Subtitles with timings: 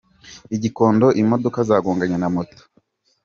[0.55, 2.61] I Gikondo imodoka zagonganye na moto